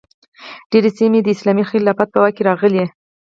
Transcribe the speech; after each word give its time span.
ډیرې 0.71 0.91
سیمې 0.97 1.19
د 1.23 1.27
اسلامي 1.35 1.63
خلافت 1.71 2.07
په 2.11 2.19
واک 2.21 2.33
کې 2.35 2.43
راغلې. 2.49 2.85